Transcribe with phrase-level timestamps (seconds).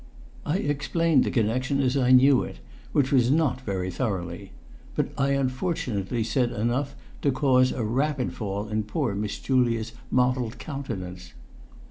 [0.47, 2.55] I explained the connection as I knew it,
[2.91, 4.51] which was not very thoroughly.
[4.95, 10.57] But I unfortunately said enough to cause a rapid fall in poor Miss Julia's mottled
[10.57, 11.33] countenance.